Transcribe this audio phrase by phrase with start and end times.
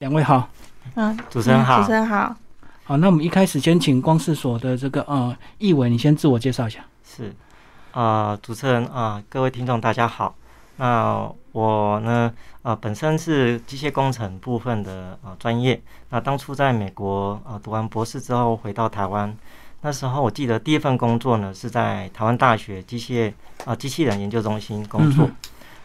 [0.00, 0.48] 两位好，
[0.94, 2.34] 嗯，主持人好主持人好。
[2.84, 6.82] 好，那我们一开始先请光视所的这个呃易伟，你先自我介绍一下。
[7.04, 7.34] 是，
[7.92, 10.34] 啊，主持人啊，各位听众大家好。
[10.78, 12.32] 那我呢，
[12.62, 15.78] 呃，本身是机械工程部分的啊专业。
[16.08, 19.36] 那当初在美国啊读完博士之后回到台湾，
[19.82, 23.30] 那时候我记得第一份工作呢是在台湾大学机械
[23.66, 25.28] 啊机器人研究中心工作。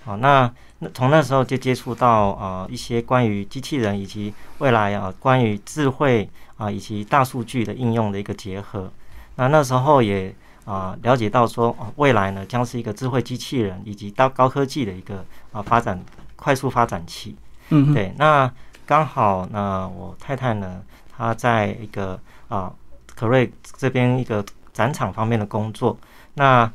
[0.05, 0.49] 好，那
[0.79, 8.91] 那从那时候就接触到呃一些关于机器人以及未来啊关于智慧啊以及大数据的应用的一个结合。
[9.37, 15.99] 那那时候也啊了解到说，哦未来呢将是一个智慧机器人以及到高科技的一个啊发展
[16.35, 17.35] 快速发展期。
[17.69, 18.51] 嗯哼，对，那
[18.85, 20.83] 刚好呢我太太呢
[21.18, 22.71] 她在一个啊
[23.15, 25.97] 可瑞这边一个展场方面的工作。
[26.35, 26.71] 那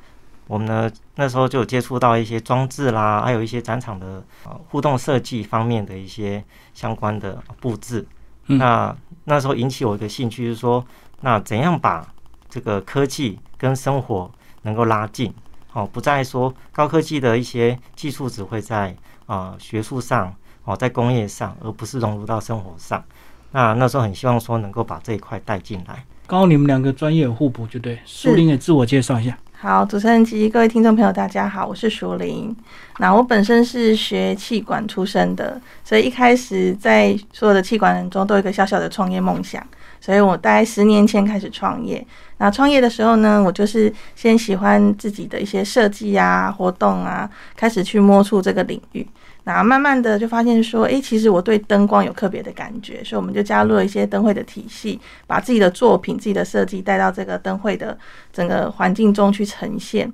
[0.51, 6.43] 我们呢那时候就有接触到一些装置啦，还有一些展场的呃互动设计方面的一些
[6.75, 8.05] 相关的布置。
[8.49, 8.97] 嗯那
[9.27, 10.85] 那时候引起我一个兴趣，就是说，
[11.21, 12.13] 那怎样把
[12.49, 14.29] 这个科技跟生活
[14.63, 15.33] 能够拉近？
[15.73, 18.93] 哦，不再说高科技的一些技术只会在
[19.27, 23.05] 啊、学术上，哦，在工业上，而不是融入到生活上。
[23.53, 26.05] 那那时候很希望说能够把这一块带进来。
[26.27, 28.01] 刚好你们两个专业互补，就对。
[28.05, 29.39] 树林也自我介绍一下。
[29.63, 32.57] 好，主持人及各位听众朋友，大家好，我是淑玲。
[32.97, 39.63] 那我本身是学气管出身的，所以一开始在所有的气管人中都有一个小小的创业梦想，
[40.01, 42.05] 所以我大概十年前开始创业。
[42.39, 49.07] 那创业的时候呢，我就是先喜欢自己的一些设计啊、活动啊，开始去摸触这个领域。
[49.45, 57.97] 那慢慢的就发现说，诶，其实我对灯光有特别的感觉，所以我们就加入了一些灯会的体系，把自己的作品、自己的设计带到这个灯会的
[58.33, 60.11] 整个环境中去呈现。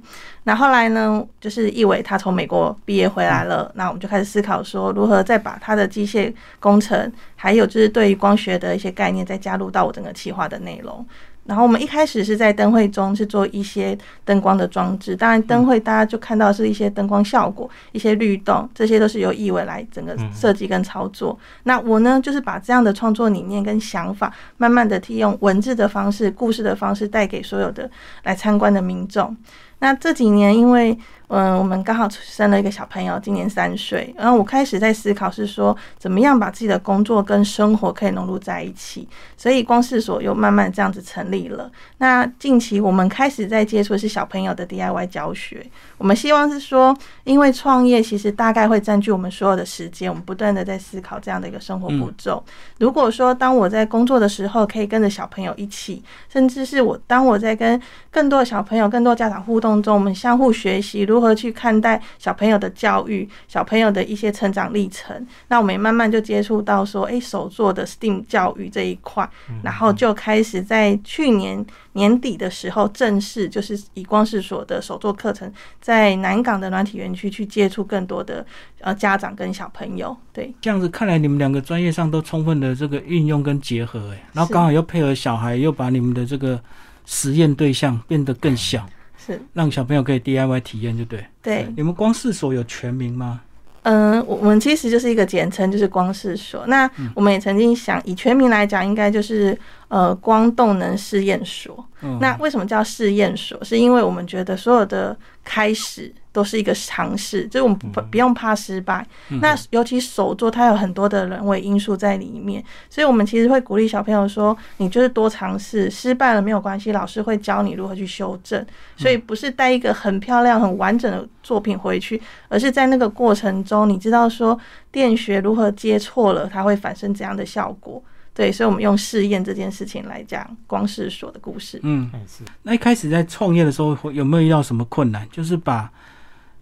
[0.48, 11.04] 那后来呢，就是易伟他从美国毕业回来了，那我们就开始思考说，如何再把他的机械工程，还有就是对于光学的一些概念，再加入到我整个企划的内容。
[11.46, 21.36] 然后我们一开始是在灯会中是做一些灯光的装置，当然灯会大家就看到是一些灯光效果、一些律动，这些都是由易伟来整个设计跟操作。
[21.64, 27.90] 那我呢，就是把这样的创作理念跟想法，慢慢的替用文字的方式、故事的方式带给所有的
[28.22, 29.36] 来参观的民众。
[29.78, 30.96] 那这几年，因为
[31.28, 41.70] 嗯，我们刚好生了一个小朋友，今年三岁，然后我开始在思考是说，怎么样把自己的工作跟生活可以融入在一起，所以光视所又慢慢这样子成立了。
[41.98, 45.66] 那近期我们开始在接触的是小朋友的 DIY 教学，
[45.98, 52.42] 我们希望是说，因为创业其实大概会占据我们所有的时间，我们不断的在思考这样的一个生活步骤。
[52.78, 57.80] 如果说当我在工作的时候，可以跟着小朋友一起，甚至是我当我在跟
[58.12, 65.26] 更多的小朋友、更多家长互动中，我们相互学习如何去看待小朋友的教育、小朋友的一些成长历程。
[65.48, 69.28] 那我们也慢慢就接触到说，诶，手做的 STEAM 教育这一块，
[69.62, 78.44] 然后就开始在去年年底的时候，正式就是以光视所的手作课程，在南港的软体园区去接触更多的
[78.80, 80.16] 呃家长跟小朋友。
[80.32, 86.60] 对，这样子看来，你们两个专业上都充分的这个运用跟结合，哎，然后刚好又配合小孩，又把你们的这个
[87.06, 88.86] 实验对象变得更小，
[89.26, 91.24] 是让小朋友可以 DIY 体验，就对。
[91.42, 91.66] 对。
[91.76, 93.40] 你们光视所有全名吗？
[93.82, 96.66] 嗯，我我们其实就是一个简称，就是光视所。
[96.66, 99.56] 那我们也曾经想，以全名来讲，应该就是
[99.88, 101.84] 呃光动能试验所。
[102.02, 103.62] 嗯，那为什么叫试验所？
[103.64, 109.06] 是因为我们觉得所有的开始都是一个尝试，就是我们不不用怕失败。
[109.40, 118.62] 那尤其手作，它有很多的人为因素在里面，所以我们其实会鼓励小朋友说，你就是多尝试，失败了没有关系，老师会教你如何去修正。
[118.98, 124.58] 所以不是带一个很漂亮、很完整的作品回去，而是在那个过程中，你知道说
[124.92, 128.02] 电学如何接错了，它会产生怎样的效果。
[128.36, 131.80] 对，所以我们用试验这件事情来讲光是所的故事。
[131.82, 135.26] 嗯，哎是那一开始在创业的时候，会有没有遇到什么困难？
[135.32, 135.90] 就是把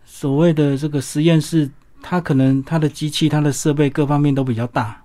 [0.04, 1.68] 所谓的这个实验室，
[2.00, 5.02] 它可能它的机器、它的设备各方面都比较大，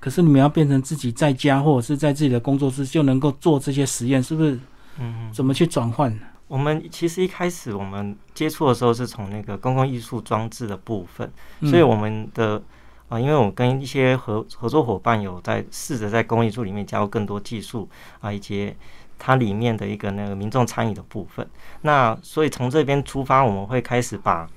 [0.00, 4.58] 可是你们要变成自己在家或者是在自己的工作室就能够做这些实验，是不是？
[4.98, 6.18] 嗯，怎么去转换？
[6.46, 11.30] 我们其实一开始我们接触的时候是从那个公共艺术装置的部分，
[11.60, 12.62] 嗯所以我们的
[13.08, 17.88] 啊、因为我跟一些合合作伙伴有在试着在公共艺术里面加入更多技术
[18.20, 18.74] 啊，以及
[19.18, 21.48] 它里面的一个那个民众参与的部分。
[21.82, 24.48] 那所以从这边出发，我们会开始把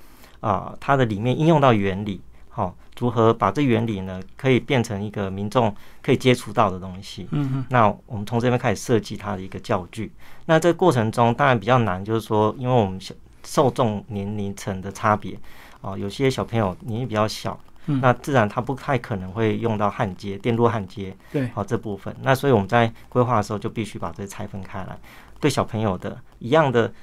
[0.42, 2.20] 啊、它的里面应用到原理，
[2.50, 7.28] 好、如何把这原理呢可以变成一个民众可以接触到的东西。
[7.32, 10.12] 嗯嗯那我们从这边开始设计它的一个教具。
[10.48, 13.14] 那这个过程中当然比较难，就是说，因为我们小
[13.44, 15.38] 受众年龄层的差别，
[15.82, 22.16] 哦，有些小朋友年纪比较小，嗯那自然它不太可能会用到焊接、电路焊接，对，好、这部分。
[22.22, 24.98] 那所以我们在规划的时候就必须把这拆分开来，
[25.40, 26.94] 对小朋友的一样的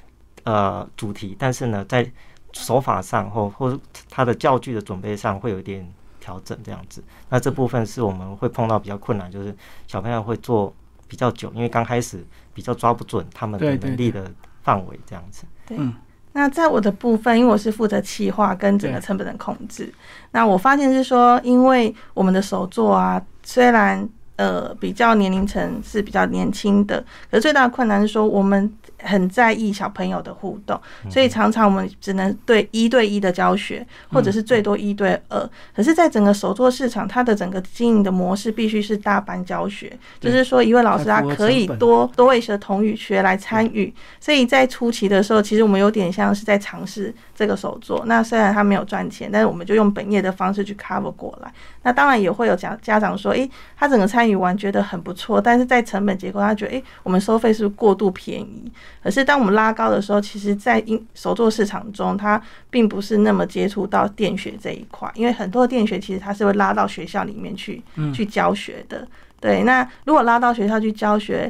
[0.43, 2.09] 呃主题，但是呢，在
[2.53, 3.79] 手法上或或者
[4.09, 5.87] 他的教具的准备上会有一点
[6.19, 7.03] 调整这样子。
[7.29, 9.55] 那这部分是我们会碰到比较困难，就是
[9.85, 10.73] 小朋友会做
[11.07, 14.31] 比较久，因为刚开始比较抓不准他们的能力的
[14.63, 15.45] 范围这样子。
[15.69, 15.93] 嗯，
[16.33, 19.91] 那在我的部分，因为我是负责企划跟整个成本的控制，
[20.31, 28.71] 那我发现是说，因为我们的手作啊，虽然呃比较年龄层是比较年轻的，可是最大的困难是说我们
[29.01, 30.79] 很在意小朋友的互动，
[31.09, 35.49] 所以常常我们只能对一对一的教学，或者是最多一对二。
[35.75, 43.93] 可是，在整个手作市场，它的整个经营的模式必须是大班教学，就是说一位老师他可以多多位的同语学来参与。
[44.19, 48.03] 所以在初期的时候，其实我们有点像是在尝试这个手作。
[48.05, 51.49] 那虽然他没有赚钱，但是我们就用本业的方式去 cover 过来。
[51.83, 58.69] 那当然也会有家家长说，诶，他整个参与完觉得很不错，但是在成本结构，他觉得，诶，我们收费是不是过度便宜？
[59.01, 69.07] 可是当我们拉高的时候，其实，在因手作市场中，它并不是那么接触到电学这一块，因为很多的电学其实它是会拉到学校里面去、嗯去教学的。
[69.39, 71.49] 对，那如果拉到学校去教学，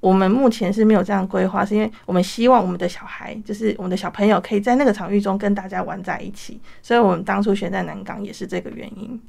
[0.00, 9.20] 我们目前是没有这样规划，是因为我们希望我们的小孩，就是我们的小朋友，可以在那个场域中跟大家玩在一起，所以我们当初选在南港也是这个原因。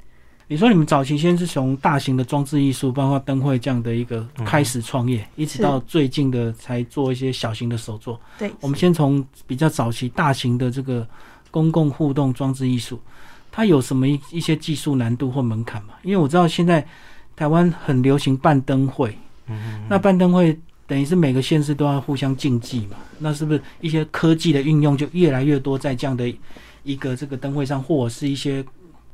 [0.47, 8.19] 你说你们早期先是从大型的装置艺术，包括灯会这样的一个嗯开始创业，一直到最近的才做一些小型的手作。
[8.37, 11.07] 对，我们先从比较早期大型的这个
[11.51, 12.99] 公共互动装置艺术，
[13.49, 15.93] 它有什么一一些技术难度或门槛吗？
[16.03, 16.85] 因为我知道现在
[17.33, 19.15] 台湾很流行办灯会，嗯，
[19.91, 20.57] 那办灯会
[20.87, 26.33] 等于是每个县市都要互相竞技嘛，那是不是一些科技的运用就越来越多在这样的
[26.83, 28.63] 一个这个灯会上，或者是一些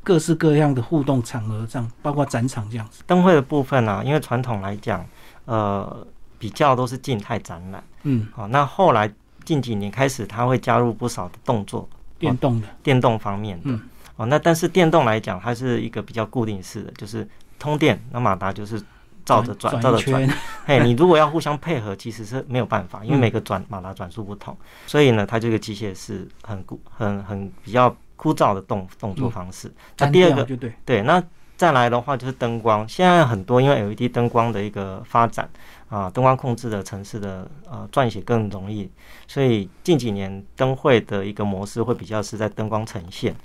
[0.04, 3.04] 各式各样的互动场合上，包括展场这样子？
[3.08, 5.06] 灯会的部分呢、因为传统来讲，
[5.46, 6.06] 呃，
[6.38, 7.84] 比较都是静态展览。
[8.04, 9.12] 嗯，好、那后来
[9.44, 13.64] 近几年开始，它会加入不少的动作，电动的，电动方面的。
[13.66, 13.82] 嗯
[14.16, 17.28] 哦，那但是电动来讲，它是一个比较固定式的，就是
[17.60, 18.82] 通电，那马达就是
[19.28, 20.26] 照着转，照着转。
[20.26, 24.56] 圈， 嘿，你如果要互相配合，其实是没有办法，因为嗯每个转马达转速不同，
[24.88, 29.68] 所以呢，它这个机械是很固、很很比较枯燥的动动作嗯方式。
[29.98, 31.22] 那单第二个，就对，对，那
[31.58, 35.50] 再来的话就是灯光，现在很多因为 LED 灯光的一个发展
[35.90, 38.90] 啊，灯光控制的城市的呃撰写更容易，
[39.28, 43.36] 所以近几年灯会的一个模式会比较是在灯光呈现。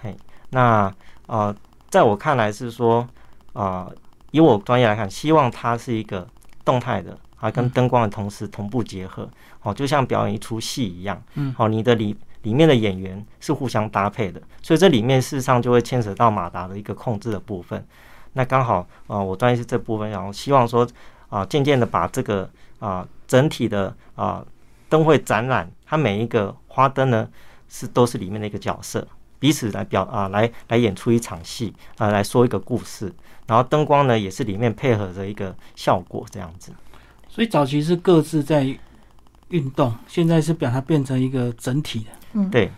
[0.00, 0.16] 嘿，
[0.50, 0.90] 那
[1.26, 1.54] 呃，
[1.90, 3.06] 在我看来是说，
[3.52, 3.90] 啊，
[4.30, 6.26] 以我专业来看，希望它是一个
[6.64, 9.28] 动态的啊，跟嗯灯光的同时同步结合，
[9.62, 17.84] 哦，就像表演一出戏一样，嗯哦，你的里里面的演员是互相搭配的，所以这里面事实上就会牵扯到马达的一个控制的部分。
[18.34, 20.86] 那刚好啊、呃我专业是这部分，然后希望说
[21.30, 22.48] 啊、渐渐的把这个
[22.78, 24.44] 啊、整体的啊、
[24.88, 27.28] 灯会展览，它每一个花灯呢
[27.68, 29.06] 是都是里面的一个角色，
[29.38, 33.12] 彼此来表啊、来来演出一场戏啊、来说一个故事，
[33.48, 36.70] 然后灯光呢也是里面配合着一个效果这样子。
[37.28, 38.64] 所以早期是各自在
[39.48, 42.70] 运动，现在是把它变成一个整体的，嗯，对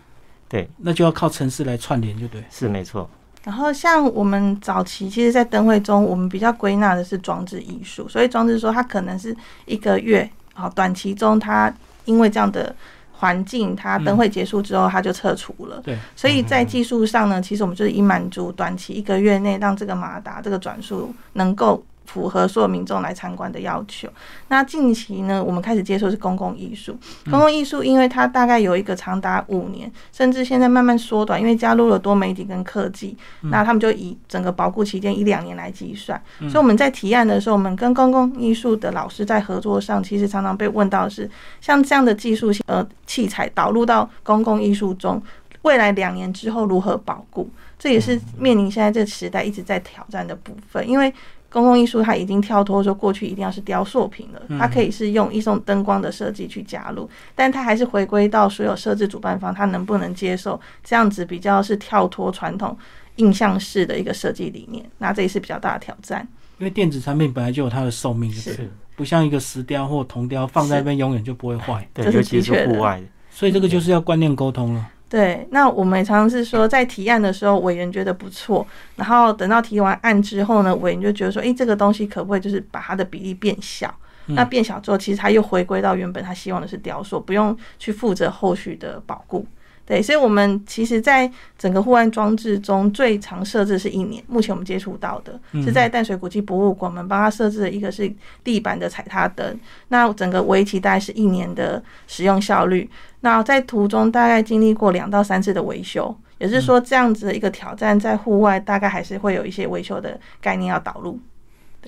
[0.48, 2.42] 对，那就要靠城市来串联，就对。
[2.50, 3.08] 是没错。
[3.42, 9.34] 然后像我们早期，其实，在灯会中，我们比较归纳的是装置艺术，所以装置说它可能是
[9.64, 11.72] 一个月，好，短期中它
[12.04, 12.74] 因为这样的
[13.20, 15.78] 环境，它灯会结束之后，它就撤除了。
[15.84, 24.08] 对，所以在技术上呢，其实我们就是以满足短期一个月内让这个马达这个转速能够符合所有民众来参观的要求。
[24.48, 26.98] 那近期呢，我们开始接受是公共艺术。
[27.30, 36.20] 公共艺术，因为它大概有一个长达五年，甚至现在慢慢缩短，因为加入了多媒体跟科技，那他们就以整个保护期间一两年来计算。
[36.40, 45.22] 所以我们在提案的时候，我们跟公共艺术的老师在合作上，其实常常被问到的是，像这样的技术性呃器材导入到公共艺术中，
[45.62, 47.48] 未来两年之后如何保固？
[47.78, 51.14] 这也是面临现在这个时代一直在挑战的部分，因为。
[51.50, 62.76] 公共艺术它已经跳脱说过去一定要是雕塑品了，它可以是用一种灯光的设计去加入，但它还是回归到所有设置主办方他能不能接受这样子比较是跳脱传统
[63.16, 66.26] 印象式的一个设计理念，那这也是比较大的挑战。
[66.58, 68.70] 因为电子产品本来就有它的寿命，是。
[68.96, 72.64] 不像一个石雕或铜雕放在那边永远就不会坏，对，这是尤其的确的。
[72.64, 73.00] 是户外。
[73.00, 74.86] 的，所以这个就是要观念沟通了。
[75.10, 78.64] 对，那我们也常常是说，在提案的时候，委员觉得不错，
[78.94, 83.92] 然后等到提完案之后呢，委员就觉得说，诶，这个东西可不可以就是把它的比例变小？
[84.26, 89.44] 嗯那变小之后，其实它又回归到原本他希望的是雕塑，不用去负责后续的保固。
[89.90, 91.28] 对，所以我们其实，在
[91.58, 94.22] 整个户外装置中最常设置是一年。
[94.28, 98.08] 目前我们接触到的是在淡水古迹博物馆，我们帮他设置了一个是
[98.44, 102.88] 地板的踩踏灯，那整个为期大概是一年的使用效率。
[103.22, 111.18] 那在途中大概经历过两到三次的维修，也是说这样子的一个挑战，在户外大概还是会有一些维修的概念要导入。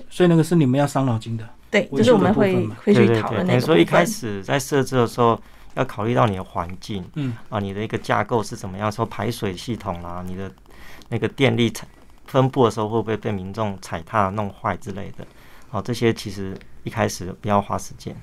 [0.09, 1.47] 所以那个是你们要伤脑筋的。
[1.71, 5.39] 对，就是我们会会去讨论那个所以一开始在设置的时候。
[5.75, 8.91] 要考虑到你的环境，嗯啊，你的一个架构是怎么样？
[8.91, 10.51] 说排水系统啦，你的
[11.09, 11.71] 那个电力
[12.25, 15.25] 分布的时候会不会被民众踩踏弄坏之类的？
[15.69, 18.15] 好，这些其实一开始不要花时间。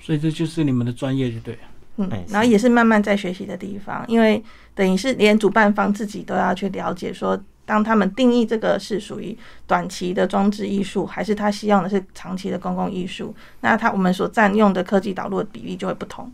[0.00, 1.58] 所以这就是你们的专业，就对。
[1.96, 4.42] 嗯，然后也是慢慢在学习的地方，因为
[4.74, 16.32] 等于是连主办方自己都要去了解，说当他们定义这个是属于短期的装置艺术，还是他希望的是长期的公共艺术，那他我们所占用的科技导入的比例就会不同。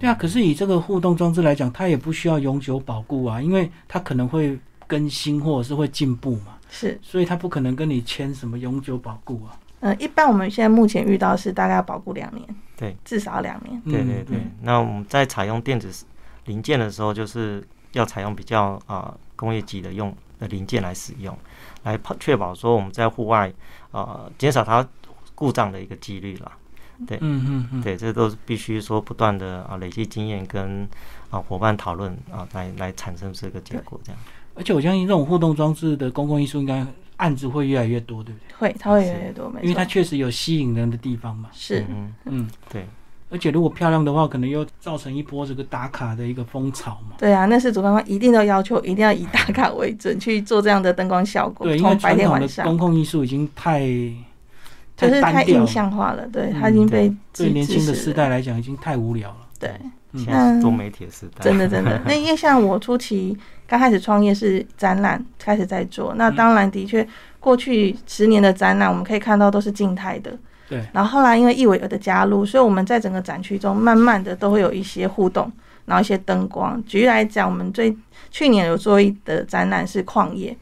[0.00, 6.56] 对啊，可是以这个互动装置来讲，它也不需要永久保固啊，因为它可能会更新或者是会进步嘛。
[6.68, 9.56] 是，所以它不可能跟你签什么永久保固啊。
[9.80, 12.44] 嗯，一般我们现在目前遇到是大概要保固两年，
[12.76, 13.80] 对，至少两年。
[13.82, 14.38] 对对对。
[14.62, 16.04] 那我们在采用电子
[16.46, 21.36] 零件的时候，就是要采用比较啊工业级的用的零件来使用，
[21.84, 23.52] 来确保说我们在户外
[23.92, 24.84] 啊减少它
[25.34, 26.50] 故障的一个几率了。
[27.06, 30.88] 对，嗯嗯嗯，对，这都是必须说不断的啊累积经验跟
[31.30, 34.20] 啊伙伴讨论啊来来产生这个结果这样。
[34.54, 36.86] 而且我相信这种互动装置的公共艺术应该
[37.16, 38.54] 案子会越来越多，对不对？
[38.56, 39.62] 会，它会越来越多，没错。
[39.62, 41.50] 因为它确实有吸引人的地方嘛。
[41.52, 42.86] 是，嗯嗯，对。
[43.28, 47.16] 而且如果漂亮的话，可能又造成一波这个打卡的一个风潮嘛。
[47.18, 51.66] 对啊，那是主办方一定都要求，一定要以打卡为准去做这样的灯光效果。
[51.68, 53.86] 对，因为传统的公共艺术已经太。
[54.96, 59.36] 就是太印象化了，对，它已经被对年轻的时代来讲已经太无聊了。
[59.58, 59.70] 对，
[60.14, 62.00] 现在多媒体时代，真的真的。
[62.06, 63.36] 那因为像我初期
[63.66, 67.06] 刚开始创业是展览开始在做，那当然的确
[67.38, 70.32] 过去十年的展览我们可以看到都是静态的。
[70.68, 70.82] 对。
[70.92, 75.50] 然后后来因为易伟的加入，所以我们在整个展区中慢慢的都会有一些互动，
[75.86, 76.82] 然后一些灯光。
[76.84, 77.96] 举例来讲，我们最
[78.30, 80.54] 去年有做一的展览是矿业。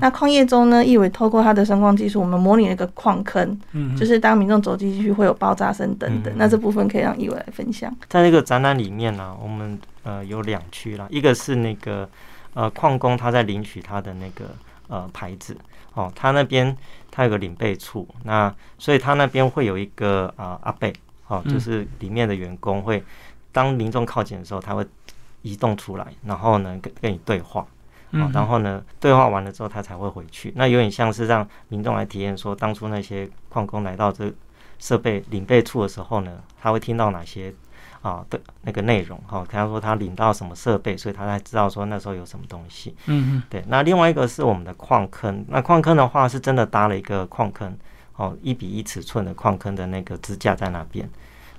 [0.00, 6.32] 那矿业中呢，意伟透过他的声光技术，我们模拟了一个矿坑，嗯，就是当民众走进去会有爆炸声等等。
[6.36, 7.94] 那这部分可以让意伟来分享。
[8.08, 12.08] 在那个展览里面呢，我们呃有两区啦，一个是那个
[12.52, 14.54] 呃矿工他在领取他的那个
[14.88, 15.56] 呃牌子
[15.94, 16.76] 哦，他那边
[17.10, 20.92] 他有个领备处，那所以他那边会有一个啊阿贝
[21.28, 23.02] 哦，就是里面的员工会
[23.52, 24.86] 当民众靠近的时候，他会
[25.42, 27.66] 移动出来，然后呢跟跟你对话。
[28.10, 30.50] 啊，然后呢，对话完了之后，他才会回去。
[30.56, 34.32] 那有点像是让民众来体验，说当初那些矿工来到这
[34.78, 37.52] 设备领备处的时候呢，他会听到哪些
[38.00, 39.20] 啊的那个内容？
[39.26, 42.96] 哈，他说他领到什么设备，所以他才知道说那时候有什么东西。
[43.04, 43.42] 嗯嗯。
[43.50, 45.44] 对，那另外一个是我们的矿坑。
[45.46, 47.76] 那矿坑的话，是真的搭了一个矿坑，
[48.16, 51.06] 哦，一比一尺寸的矿坑的那个支架在那边。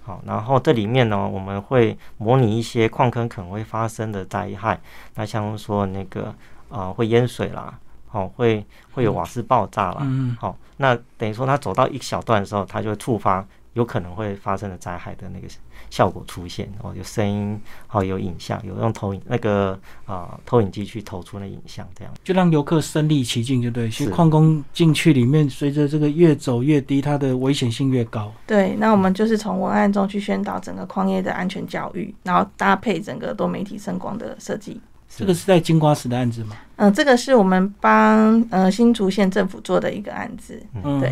[0.10, 4.82] 好，然后这里面呢，我们会模拟一些矿坑可能会发生的灾害，
[5.13, 6.34] 那像说那个
[6.70, 13.46] 呃会淹水啦，好会会有瓦斯爆炸啦，嗯，好，那等于说他走到一小段的时候，他就会触发。
[13.74, 15.48] 有可能会发生的灾害的那个
[15.89, 23.89] 效果出现哦，有声音，好有影像，有用投影那个啊投影机去投出那影像，这样就让游客身临其境，就对。
[23.89, 28.31] 其实矿工进去里面，随着这个越走越低，它的危险性越高。
[28.46, 34.79] 对，那我们就是从文案中去宣导整个矿业的安全教育，然后搭配整个多媒体声光的设计。
[35.10, 36.55] 这个是在金瓜石的案子吗？
[36.75, 40.62] 嗯，这个是我们帮呃新竹县政府做的一个案子。
[40.84, 41.12] 嗯，对。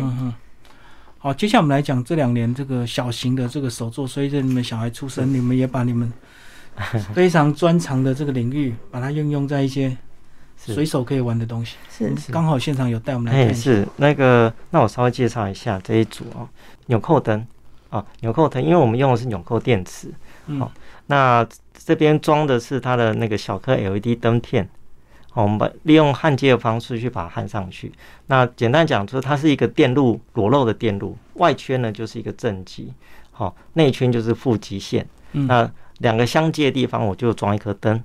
[1.20, 4.06] 好，接下来我们来讲这两年这个小型的这个手作。
[4.06, 6.12] 随着你们小孩出生，你们也把你们
[7.12, 9.96] 非常专长的这个领域，把它运用在一些
[10.56, 11.76] 随手可以玩的东西。
[11.90, 13.52] 是，刚好现场有带我们来看。
[13.52, 16.48] 是那个，那我稍微介绍一下这一组哦，
[16.86, 17.44] 纽扣灯
[17.90, 20.12] 啊，纽扣灯，因为我们用的是纽扣电池。
[20.60, 20.70] 好，
[21.06, 21.44] 那
[21.84, 24.68] 这边装的是它的那个小颗 LED 灯片。
[25.42, 27.92] 我们把利用焊接的方式去把它焊上去。
[28.26, 32.92] 那简单讲，就是它是一个电路裸露的电路，外圈呢就是一个正极，
[33.30, 35.06] 好，内圈就是负极线。
[35.32, 38.02] 那两个相接的地方，我就装一颗灯。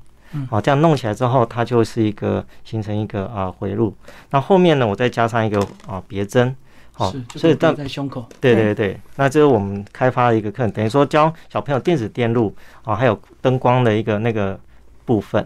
[0.49, 3.95] 好，这样弄起来之后，它就是一个形成一个啊回路。
[4.31, 6.55] 那后面呢，我再加上一个啊别针。
[6.91, 8.25] 好，所以在胸口。
[8.39, 14.59] 对对对，那这是我们开发的一个课，等于说教小朋友电子电路啊，还有灯光的一个那个
[15.05, 15.45] 部分。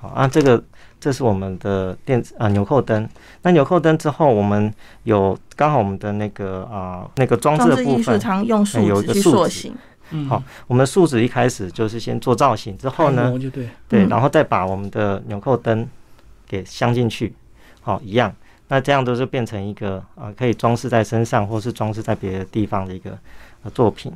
[0.00, 0.62] 好啊，这个。
[1.00, 3.08] 这是我们的电子啊纽扣灯。
[3.42, 4.72] 那纽扣灯之后，我们
[5.04, 9.74] 有刚好我们的那个啊那个装置的部分，常用树脂去塑形。
[10.10, 15.86] 嗯，好，我们树脂一开始就是先做造型，之后呢对，对，嗯然后再把我们的纽扣灯
[16.46, 17.34] 给镶进去，
[17.82, 18.34] 好，一样。
[18.68, 23.16] 那这样都是变成一个呃，可以装饰在身上，或是装饰在别的地方的一个
[23.62, 24.12] 呃作品。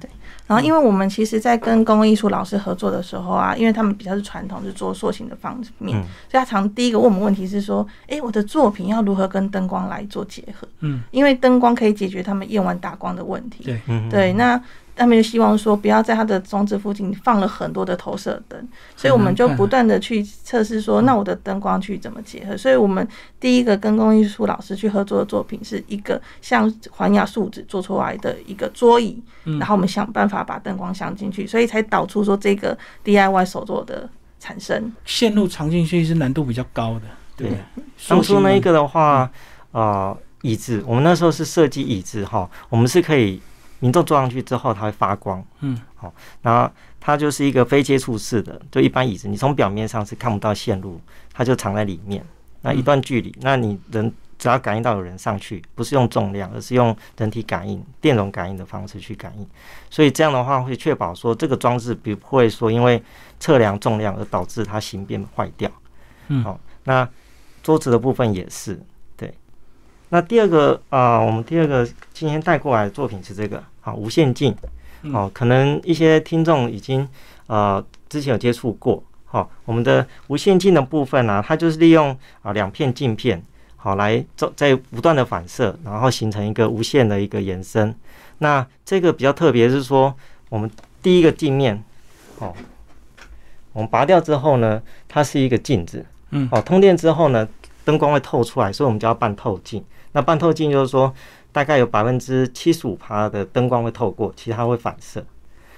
[0.46, 6.04] 然后，因为我们其实，在跟公共艺术老师合作的时候啊，因为他们比较是传统，是做塑形的方面，嗯。
[6.30, 10.68] 所以他常第一个问我们问题是说，诶，我的作品要如何跟灯光来做结合？
[10.80, 13.64] 嗯，因为灯光可以解决他们夜晚打光的问题。
[13.64, 14.60] 对，嗯，对，那
[14.94, 22.56] 他们就希望说，不要在他的装置附近放了很多的投射灯，所以我们就不断的去测试说，那我的灯光去怎么结合？
[22.56, 23.06] 所以我们
[23.40, 34.08] 第一个跟工艺术老师去合作的作品是一个像环亚树脂做出来的一个桌椅，嗯然后我们想办法把灯光镶进去，所以才导出说这个 DIY 手作的
[34.38, 34.92] 产生。
[35.04, 37.02] 线路藏进去是难度比较高的，
[37.36, 37.50] 对？
[38.08, 39.30] 当初那一个的话，
[39.70, 43.40] 呃，椅子，我们那时候是设计椅子哈，我们是可以
[43.82, 51.00] 民众坐上去之后它会发光，嗯，好，然后它就是一个非接触式的，就一般椅子，你从表面上是看不到线路，
[51.32, 52.24] 它就藏在里面，
[52.60, 59.44] 那一段距离，那你人只要感应到有人上去，不是用重量，而是用人体感应、电容感应的方式去感应，
[59.90, 63.02] 所以这样的话会确保说这个装置不会说因为
[63.40, 65.68] 测量重量而导致它形变坏掉。
[66.28, 66.44] 嗯。
[66.44, 67.08] 好，那
[67.64, 68.80] 桌子的部分也是
[69.16, 69.32] 对。
[70.08, 74.56] 那第二个啊、呃我们第二个今天带过来的作品是这个，好，无线镜。
[75.02, 77.06] 嗯哦，可能一些听众已经
[77.48, 79.02] 呃之前有接触过。
[79.26, 83.42] 好、我们的无线镜的部分呢、它就是利用啊、两片镜片，
[83.76, 87.94] 好来做在不断的反射，然后形成一个无限的一个延伸。
[88.38, 90.14] 那这个比较特别是说，
[90.50, 90.70] 我们
[91.02, 91.82] 第一个镜面，
[92.38, 92.54] 哦，
[93.72, 97.48] 我们拔掉之后呢，它是一个镜子，嗯哦，通电之后呢，
[97.84, 99.82] 灯光会透出来，所以我们叫半透镜。
[100.12, 101.12] 那半透镜就是说，
[101.52, 105.24] 大概有百分之七十五趴的灯光会透过，其他会反射。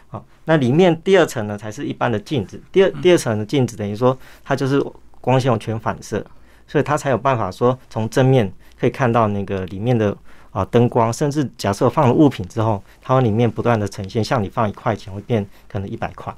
[0.09, 4.81] 好，那里面第二层呢才是一般的镜子，第二第二层的镜子等于说它就是
[5.21, 6.25] 光线全反射，
[6.69, 10.17] 所以它才有办法说从正面可以看到那个里面的
[10.53, 16.33] 啊灯光，甚至假设放了物品之后，它会里面不断的呈现，像你放一块钱会变可能一百块，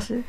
[0.00, 0.20] 是，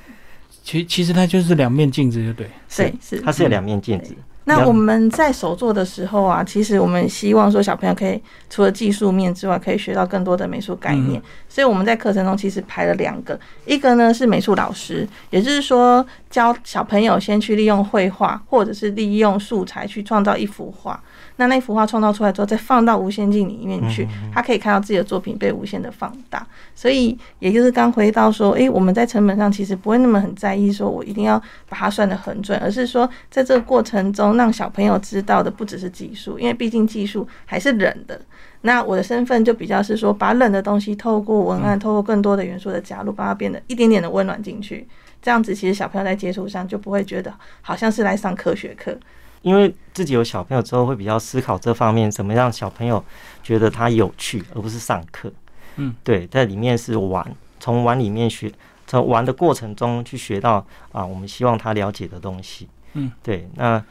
[0.64, 2.48] 其其实它就是两面镜子，就对。
[2.76, 4.14] 对，是它是有两面镜子。
[4.48, 11.22] 那我们在手做的时候啊，其实我们希望说小朋友可以除了技术面之外，可以学到更多的美术概念。
[11.50, 20.98] 所以我们在课程中其实排了两个，一个呢是美术老师，也就是说教小朋友先去利用绘画或者是利用素材去创造一幅画。
[21.40, 26.46] 那那幅画创造出来之后，再放到无限镜里面去，他可以看到自己的作品被无限的放大。
[26.74, 38.20] 所以也就是刚回到说，诶，我们在成本上其实不会那么很在意，说我一定要把它算得很准，而是说在这个过程中，让小朋友知道的不只是技术，因为毕竟技术还是冷的。
[38.62, 44.88] 那我的身份就比较是说，把冷的东西透过文案，透过更多的元素的加入，把它变得一点点的温暖进去。
[45.22, 48.98] 这样子，其实小朋友在接触上就不会觉得好像是来上科学课。
[49.42, 53.04] 因为自己有小朋友之后，会比较思考这方面，怎么让小朋友
[53.44, 55.32] 觉得他有趣，而不是上课。
[55.76, 57.26] 嗯，对，在里面是玩，
[57.60, 58.52] 从玩里面学，
[58.88, 62.68] 从玩的过程中去学到啊，我们希望他了解的东西。
[62.94, 63.82] 嗯，对，那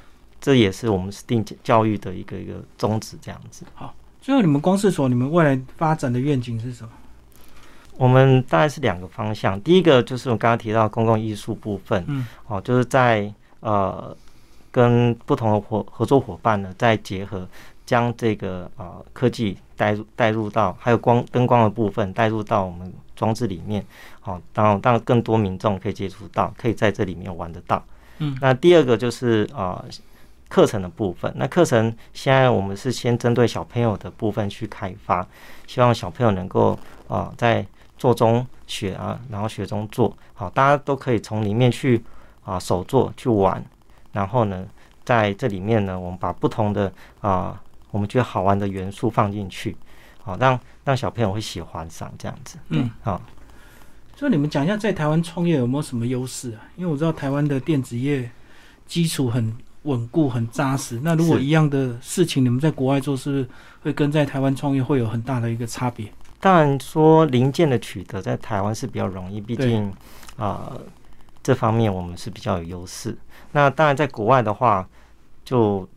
[0.47, 3.67] 这也是我们定教育的一个一个宗旨，这样子。
[3.75, 6.91] 好最后，你们光是所，你们未来发展的愿景是什么？
[7.97, 13.29] 我们大概是两个方向，第一个就是我刚刚提到公共艺术部分，嗯，哦，就是在
[13.59, 14.17] 呃
[14.71, 17.49] 跟不同的伙合作伙伴呢，再结合
[17.85, 23.85] 将这个呃科技带入带入到还有光灯光的部分带入到我们装置里面，
[24.21, 27.85] 好、当然让更多民众可以接触到，可以在这里面玩得到。
[28.19, 29.85] 嗯，那第二个就是呃
[30.49, 35.27] 课程的部分，那课程现在我们是先针对小朋友的部分去开发，
[35.67, 36.73] 希望小朋友能够
[37.09, 37.67] 啊、呃在
[37.99, 42.03] 做中学啊，然后学中做，好，大家都可以从里面去
[42.45, 43.65] 啊手做去玩，
[44.13, 44.67] 然后呢，
[45.05, 49.77] 在这里面呢，我们把不同的啊我们觉得好玩的元素放进去，
[50.23, 53.21] 好，让让小朋友会喜欢上这样子，嗯，好。
[54.15, 56.61] 所以你们讲一下，在台湾创业有没有什么优势啊？
[56.77, 58.31] 因为我知道台湾的电子业
[58.87, 59.55] 基础很
[59.87, 61.01] 稳固、很扎实。
[61.03, 63.49] 那如果一样的事情，你们在国外做，是不是
[63.83, 66.07] 会跟在台湾创业会有很大的一个差别？
[66.39, 69.87] 当然说零件的取得在台湾是比较容易，毕竟
[70.37, 70.81] 啊、呃
[71.43, 73.17] 这方面我们是比较有优势。
[73.53, 74.87] 那当然在国外的话，
[75.45, 75.89] 就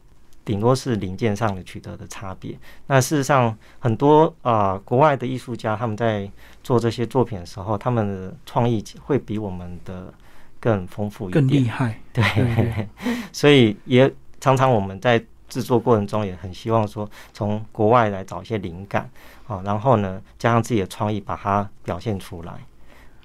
[0.46, 2.56] 顶多是零件上的取得的差别。
[2.86, 6.30] 那事实上，很多啊、呃国外的艺术家他们在
[6.64, 10.14] 做这些作品的时候，他们的创意会比我们的
[10.60, 12.00] 更丰富一点，更厉害。
[12.14, 12.88] 对，对对
[13.32, 19.10] 所以也常常我们在制作过程中也很希望说，从国外来找一些灵感，
[19.48, 22.54] 啊，然后呢，加上自己的创意把它表现出来。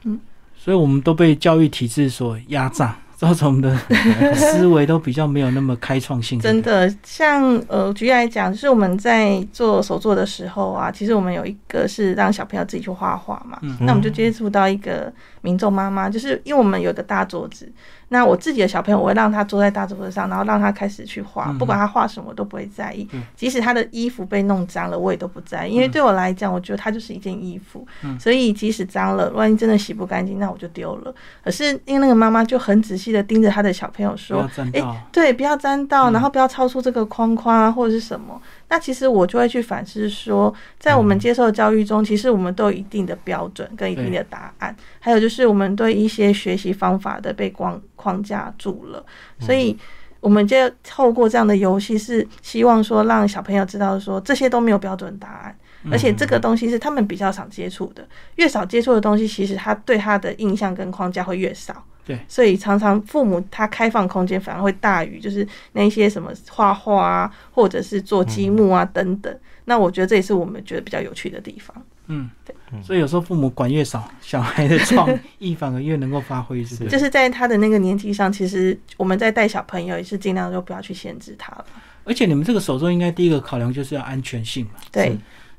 [0.05, 0.20] 嗯，
[0.57, 2.97] 所以我们都被教育体制所压榨。
[3.16, 3.75] 造成我们的
[4.35, 6.38] 思维都比较没有那么开创性。
[6.38, 13.57] 真的，像呃，举例来讲，就是我们在做手作的时候啊，其实我们有一个是让小朋友自己去画画嘛。
[13.62, 13.79] 嗯。
[13.81, 15.11] 那我们就接触到一个
[15.44, 17.70] 民众妈妈，就是因为我们有一个大桌子。
[18.09, 23.09] 那我自己的小朋友，我会让他坐在大桌子上，然后让他开始去画，不管他画什么，我都不会在意。
[23.35, 27.87] 即使他的衣服被弄脏了，我也都不在意，因为对我来讲，我觉得它就是一件衣服。
[28.18, 31.12] 所以即使脏了，万一真的洗不干净，那我就丢了。
[31.42, 38.40] 可是因为那个妈妈就很仔细的盯着他的小朋友说：“哎，对，不要沾到，然后不要超出这个框框啊，或者是什么。”
[38.74, 49.06] 那其实我就会去反思说，在我们接受教育中，其实我们都有一定的标准跟一定的答案，还有就是我们对一些学习方法的被框框架住了，
[49.38, 49.78] 所以
[50.18, 55.56] 我们就透过这样的游戏，是希望说让小朋友知道说这些都没有标准答案，
[55.92, 61.84] 而且这个东西是他们比较少接触的，越少接触的东西，其实他对他的印象跟框架会越少。
[62.06, 69.34] 对，所以常常父母他开放空间反而会大于就是那些什么画画啊，或者是做积木啊等等。
[69.64, 71.74] 那我觉得这也是我们觉得比较有趣的地方。
[72.08, 72.54] 嗯，对。
[72.82, 76.90] 所以有时候父母管越少，小孩的创意 反而越能够发挥，是不是？
[76.90, 81.64] 就是在他的那个年纪上，其实我们在带小朋友也是尽量就不要去限制他了。
[82.04, 84.72] 而且你们这个手作应该第一个考量就是要安全性嘛。
[84.92, 85.16] 对。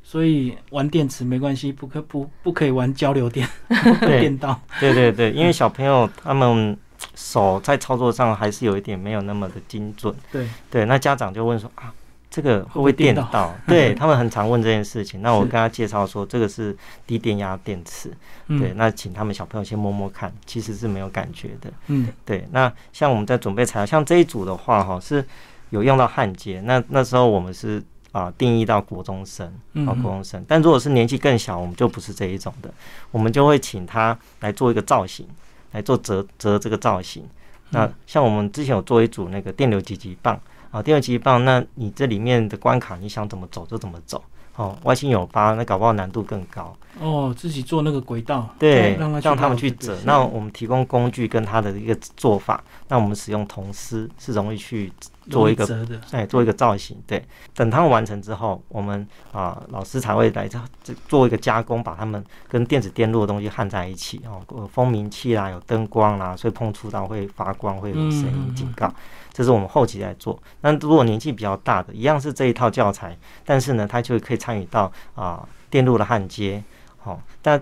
[0.08, 3.50] 所以玩电池没关系，不可不不可以玩交流电
[4.06, 4.58] 电到。
[4.80, 6.78] 对对对，因为小朋友他们
[7.16, 10.14] 手在操作上还是有一点没有那么的精准。
[10.32, 11.92] 对对，那家长就问说啊，
[12.30, 13.56] 这个会不会电到？
[13.68, 15.24] 对他们很常问这件事情。
[15.24, 18.12] 那我跟他介绍说，这个是低电压电池。
[18.48, 21.74] 对，那请他们小朋友先摸摸看，其实是没有感觉的。
[21.88, 22.48] 嗯，对。
[22.52, 25.26] 那像我们在准备材料，像这一组的话，哈，是
[25.72, 26.62] 有用到焊接。
[26.62, 27.84] 那那时候我们是。
[28.16, 29.46] 啊，定义到国中生，
[29.86, 30.42] 啊，国中生。
[30.48, 32.74] 但如果是年纪更小，我们就不是这一种的，
[33.12, 35.28] 我们就会请他来做一个造型，
[35.74, 37.28] 来做折折这个造型。
[37.72, 40.40] 那像我们之前有做一组那个电流极极棒，
[40.72, 44.24] 啊，电流极极棒，那你这里面的关卡，你想怎么走就怎么走。
[44.56, 46.74] 哦，外星有八，那搞不好难度更高。
[47.02, 49.98] 哦，自己做那个轨道，对，让他们去折。
[50.06, 54.90] 那我们提供工具跟他的一个做法，那我们使用铜丝是容易去
[55.30, 55.66] 做一个，
[56.12, 57.02] 哎，做一个造型。
[57.08, 60.60] 对，等他们完成之后，我们啊老师才会来这
[61.08, 64.22] 做一个加工，把他们跟电子电路的东西焊在一起。
[64.26, 68.92] 哦，蜂鸣器啦，有灯光啦，所以碰触到会发光，会有声音警告。
[69.32, 70.42] 这是我们后期在做。
[70.62, 76.64] 那如果年纪比较大的，一样是这一套教材，但是呢，他就可以参与到啊电路的焊接。
[76.98, 77.62] 好，但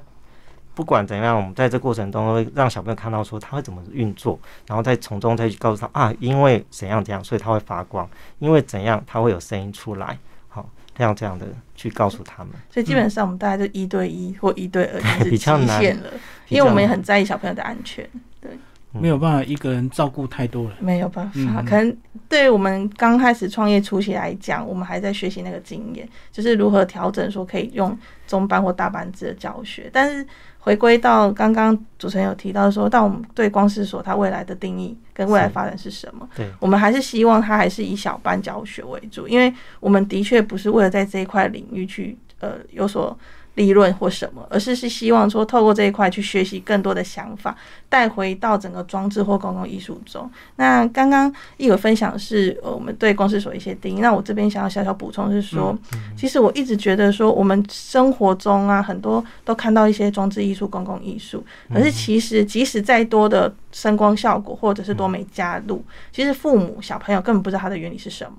[0.76, 8.10] 不管怎样，我们在这过程中会让小朋友看到说他会怎么运作，然后再从中再去告诉他啊，因为怎样怎样，所以他会发光，
[8.40, 10.18] 因为怎样他会有声音出来。
[10.50, 12.54] 好，这样这样的去告诉他们。
[12.70, 16.10] 所以基本上我们大概就一对一或一对二是 比较难了，
[16.50, 18.10] 因为我们也很在意小朋友的安全。
[18.42, 18.52] 对。
[18.96, 21.64] 没有办法一个人照顾太多了，没有办法。
[21.64, 21.98] 可能
[22.34, 29.88] 对于我们刚开始创业初期来讲，我们还在学习那个经验，就是如何调整，说可以用中班或大班制的教学。
[29.94, 30.26] 但是
[30.58, 36.28] 回归到刚刚主持人有提到说，但我们对光视所它未来的定义跟未来发展是什么？
[36.36, 43.16] 对，我们还是希望它还是以小班教学为主，因为我们的确不是为了在这一块领域去呃有所。
[43.56, 47.56] 利润或什么，而是是希望说透过这一块去学习更多的想法，
[47.88, 50.30] 带回到整个装置或公共艺术中。
[50.56, 55.78] 那刚刚一有分享是呃我们对公司所一些定义，那我这边想要小小补充是说，
[56.18, 68.34] 其实我一直觉得说我们生活中啊很多都看到一些装置艺术、公共艺术，可是其实即使再多的声光效果或者是多媒加入，其实父母小朋友根本不知道它的原理是什么。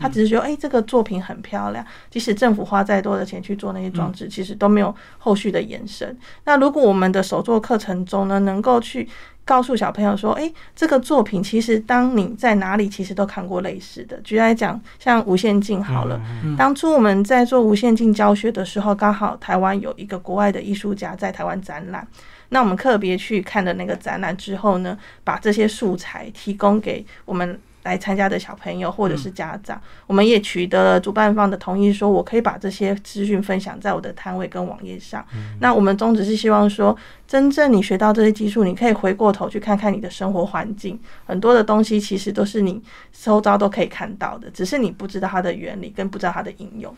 [0.00, 1.84] 他只是觉得，哎，这个作品很漂亮。
[2.10, 6.16] 即使政府花再多的钱去做那些装置，其实都没有后续的延伸。
[6.44, 9.06] 那如果我们的手作课程中呢，能够去
[9.44, 14.18] 告诉小朋友说，哎，这个作品其实当你在哪里，其实都看过类似的。
[14.22, 16.20] 举例来讲，像无限镜好了，
[16.56, 22.06] 当初我们在做无限镜教学的时候，刚好台湾有一个国外的艺术家在台湾展览，
[22.48, 27.60] 那我们特别去看的那个展览之后呢，把这些素材提供给我们。
[27.82, 35.24] 来参加的小朋友或者是家长，我们也取得了主办方的同意，说我可以把这些资讯分享在我的摊位跟网页上。
[35.60, 46.94] 那我们宗旨是希望说，真正你学到这些技术，你可以回过头去看看你的生活环境，很多的东西其实都是你周遭都可以看到的，只是你不知道它的原理跟不知道它的应用。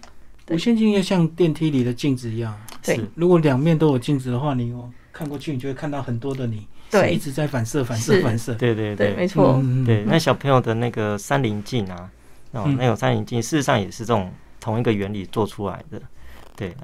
[0.49, 4.75] 无线镜要像电梯里的镜子一样，对，如果两面都有镜子的话，你
[5.13, 6.67] 看过去，你就会看到很多的你。
[7.01, 8.55] 对，一直在反射、反射、反射。
[8.55, 9.61] 对对对，没错。
[9.85, 12.11] 对，那小朋友的那个三棱镜啊，
[12.53, 16.01] 哦，那种三棱镜，事实上也是这种同一个原理做出来的。
[16.55, 16.77] 对，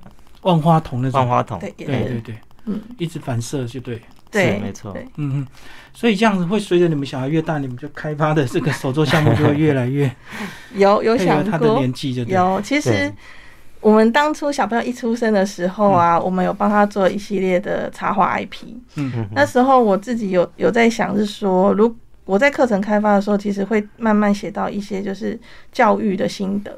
[0.43, 1.21] 万花筒那种。
[1.21, 1.59] 万花筒。
[1.61, 2.35] 对对对。
[2.65, 4.01] 嗯，一直反射就对。
[4.31, 5.47] 对，是没错嗯嗯，
[5.95, 10.15] 所以这样子会随着你们小孩越大，你们就开发的这个手作项目就会越来越
[10.77, 12.35] 有有配想过他的，年纪，就对。
[12.35, 13.15] 有，其实对
[13.81, 15.99] 我们当初小朋友一出生的时候嗯。
[15.99, 18.75] 啊，我们有帮他做一系列的插画 IP。
[18.97, 19.29] 嗯嗯。
[19.35, 25.39] 那时候我自己有有在想，是说，如我在课程开发的时候，其实会慢慢写到一些就是
[25.73, 26.77] 教育的心得，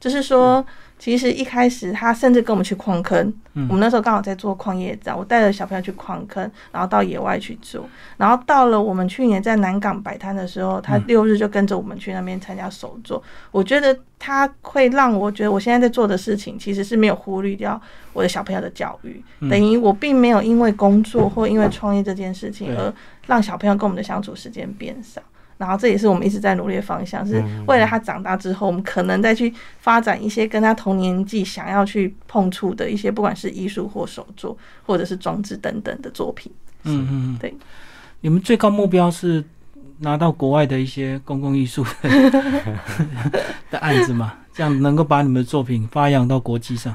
[0.00, 0.64] 就是说，
[0.98, 3.66] 其实一开始他甚至跟我们去矿坑，嗯。
[3.68, 11.04] 我们那时候刚好在做矿业展，我带着小朋友去矿坑，然后到野外去做，然后到了我们去年在南港摆摊的时候，他嗯。
[11.06, 13.22] 六日就跟着我们去那边参加手作。
[13.50, 17.80] 我觉得他会让我觉得我现在在做的事情其实是没有忽略掉
[18.12, 19.50] 我的小朋友的教育，嗯。
[19.50, 22.92] 等于我并没有因为工作或因为创业这件事情而
[23.26, 25.20] 让小朋友跟我们的相处时间变少。
[25.58, 36.52] 然后这也是我们一直在努力的方向，是嗯为了他长大之后，我们可能再去发展一些跟他同年纪想要去碰触的一些，不管是艺术或手作，或者是装置等等的作品。
[36.84, 37.54] 嗯嗯嗯，对。
[38.20, 39.44] 你们最高目标是
[40.00, 42.30] 拿到国外的一些公共艺术的
[43.70, 44.34] 的案子嘛？
[44.52, 46.94] 这样能够把你们的作品发扬到国际上。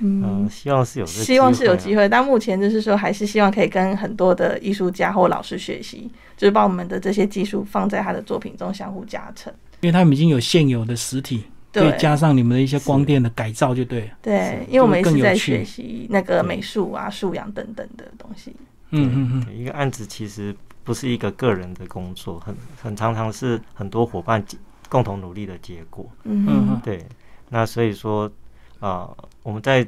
[0.00, 9.52] 嗯，嗯，希望是有这个希望是有机会会，但目前就是说，还是希望可以跟很多的艺术家或老师学习，就是把我们的这些技术放在他的作品中相互加成。
[9.80, 14.10] 因为他们已经有现有的实体，对加上你们的一些光电的改造，就对了。
[14.20, 18.54] 对，因为我们一直在学习那个美术啊、素养等等的东西。
[18.90, 24.44] 嗯嗯嗯，一个案子其实不是一个个人的工作，很很常常是很多伙伴
[24.88, 26.04] 共同努力的结果。
[26.24, 27.06] 嗯嗯，对，
[27.48, 28.30] 那所以说，
[28.80, 29.08] 啊、
[29.42, 29.86] 我们在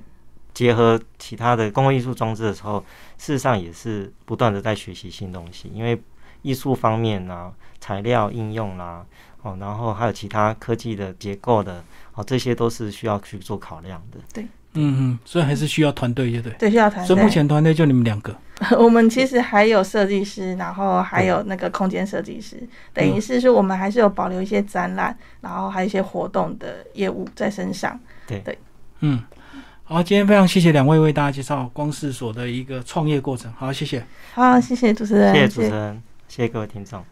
[0.55, 2.79] 结合其他的公共艺术装置的时候，
[3.19, 6.01] 事实上也是不断的在学习新东西，因为
[6.43, 7.51] 艺术方面啊，
[7.81, 9.05] 材料应用啦、
[9.43, 11.83] 哦，然后还有其他科技的结构的，
[12.15, 14.19] 哦，这些都是需要去做考量的。
[14.33, 16.53] 对嗯嗯，所以还是需要团队，就对。
[16.55, 17.07] 对，需要团队。
[17.07, 18.35] 所以目前团队就你们两个。
[18.79, 27.99] 我们其实还有设计师，然后还有那个空间设计师，等于是说我们还是有保留一些展览，然后还有一些活动的业务在身上。
[29.03, 29.23] 嗯，
[29.85, 33.53] 好，今天非常谢谢两位为大家介绍光视所的一个创业过程。
[33.53, 34.05] 好，谢谢。
[34.35, 37.05] 好，谢谢主持人，谢谢主持人，谢谢各位听众。